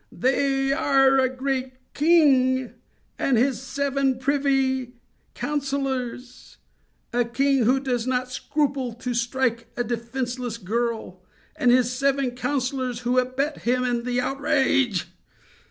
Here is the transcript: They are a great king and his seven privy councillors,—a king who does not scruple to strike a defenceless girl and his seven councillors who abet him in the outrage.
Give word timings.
They 0.11 0.73
are 0.73 1.19
a 1.19 1.29
great 1.29 1.73
king 1.93 2.73
and 3.19 3.37
his 3.37 3.61
seven 3.61 4.17
privy 4.17 4.95
councillors,—a 5.35 7.25
king 7.25 7.65
who 7.65 7.79
does 7.79 8.07
not 8.07 8.31
scruple 8.31 8.93
to 8.93 9.13
strike 9.13 9.67
a 9.77 9.83
defenceless 9.83 10.57
girl 10.57 11.21
and 11.55 11.69
his 11.69 11.91
seven 11.91 12.31
councillors 12.31 13.01
who 13.01 13.19
abet 13.19 13.59
him 13.59 13.83
in 13.83 14.01
the 14.03 14.19
outrage. 14.19 15.07